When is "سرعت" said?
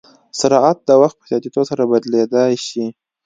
0.39-0.77